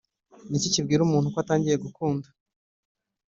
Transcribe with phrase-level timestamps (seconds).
[0.49, 2.27] niki kibwira umuntu ko atangiye gukunda?"